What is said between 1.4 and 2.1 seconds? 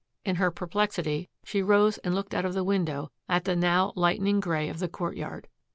she rose